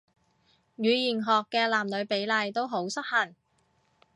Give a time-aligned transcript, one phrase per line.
[0.79, 3.35] 語言學嘅男女比例都好失衡